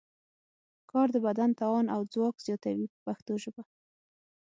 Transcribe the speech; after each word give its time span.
کار 0.91 1.07
د 1.15 1.17
بدن 1.27 1.49
توان 1.59 1.85
او 1.95 2.01
ځواک 2.13 2.35
زیاتوي 2.45 2.85
په 2.93 2.97
پښتو 3.05 3.33
ژبه. 3.43 3.63